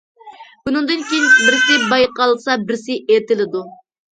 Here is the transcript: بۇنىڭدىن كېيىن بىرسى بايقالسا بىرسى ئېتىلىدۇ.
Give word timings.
بۇنىڭدىن 0.69 1.03
كېيىن 1.11 1.27
بىرسى 1.49 1.77
بايقالسا 1.91 2.57
بىرسى 2.65 2.99
ئېتىلىدۇ. 3.03 3.63